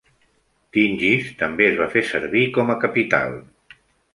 [0.77, 3.37] Tingis també es va fer servir com a capital.